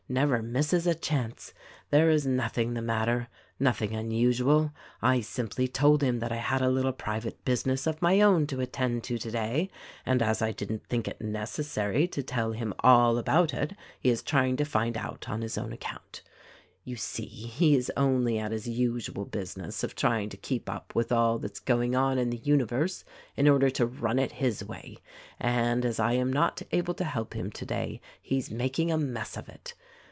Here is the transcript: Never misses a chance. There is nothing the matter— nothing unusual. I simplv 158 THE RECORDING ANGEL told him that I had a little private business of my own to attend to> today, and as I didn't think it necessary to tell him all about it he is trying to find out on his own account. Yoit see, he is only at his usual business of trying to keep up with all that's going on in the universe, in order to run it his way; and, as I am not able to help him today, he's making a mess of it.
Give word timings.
Never 0.09 0.41
misses 0.41 0.85
a 0.87 0.93
chance. 0.93 1.53
There 1.89 2.09
is 2.09 2.27
nothing 2.27 2.73
the 2.73 2.81
matter— 2.81 3.29
nothing 3.61 3.93
unusual. 3.95 4.73
I 5.01 5.19
simplv 5.19 5.55
158 5.55 5.55
THE 5.55 5.61
RECORDING 5.61 5.63
ANGEL 5.63 5.73
told 5.79 6.01
him 6.03 6.19
that 6.19 6.31
I 6.33 6.35
had 6.35 6.61
a 6.61 6.69
little 6.69 6.91
private 6.91 7.45
business 7.45 7.87
of 7.87 8.01
my 8.01 8.19
own 8.19 8.45
to 8.47 8.59
attend 8.59 9.05
to> 9.05 9.17
today, 9.17 9.69
and 10.05 10.21
as 10.21 10.41
I 10.41 10.51
didn't 10.51 10.85
think 10.87 11.07
it 11.07 11.21
necessary 11.21 12.09
to 12.09 12.21
tell 12.21 12.51
him 12.51 12.73
all 12.81 13.17
about 13.17 13.53
it 13.53 13.71
he 14.01 14.09
is 14.09 14.21
trying 14.21 14.57
to 14.57 14.65
find 14.65 14.97
out 14.97 15.29
on 15.29 15.41
his 15.41 15.57
own 15.57 15.71
account. 15.71 16.23
Yoit 16.85 16.99
see, 16.99 17.25
he 17.27 17.73
is 17.77 17.89
only 17.95 18.37
at 18.37 18.51
his 18.51 18.67
usual 18.67 19.23
business 19.23 19.81
of 19.81 19.95
trying 19.95 20.27
to 20.27 20.35
keep 20.35 20.69
up 20.69 20.93
with 20.93 21.13
all 21.13 21.39
that's 21.39 21.61
going 21.61 21.95
on 21.95 22.17
in 22.17 22.31
the 22.31 22.37
universe, 22.39 23.05
in 23.37 23.47
order 23.47 23.69
to 23.69 23.85
run 23.85 24.19
it 24.19 24.33
his 24.33 24.61
way; 24.61 24.97
and, 25.39 25.85
as 25.85 26.01
I 26.01 26.13
am 26.15 26.33
not 26.33 26.61
able 26.73 26.95
to 26.95 27.05
help 27.05 27.33
him 27.33 27.49
today, 27.49 28.01
he's 28.21 28.51
making 28.51 28.91
a 28.91 28.97
mess 28.97 29.37
of 29.37 29.47
it. 29.47 29.73